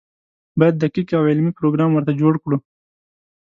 [0.59, 2.57] باید دقیق او علمي پروګرام ورته جوړ کړو.